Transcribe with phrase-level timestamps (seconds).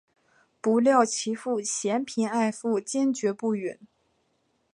[0.61, 3.77] 不料其父嫌贫爱富坚决不允。